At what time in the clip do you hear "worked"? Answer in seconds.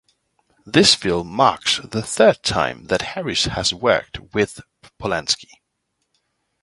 3.71-4.33